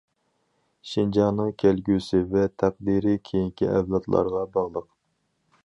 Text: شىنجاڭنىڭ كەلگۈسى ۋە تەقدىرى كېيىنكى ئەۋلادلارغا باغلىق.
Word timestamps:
شىنجاڭنىڭ 0.91 1.51
كەلگۈسى 1.63 2.21
ۋە 2.33 2.47
تەقدىرى 2.63 3.15
كېيىنكى 3.29 3.69
ئەۋلادلارغا 3.75 4.43
باغلىق. 4.57 4.89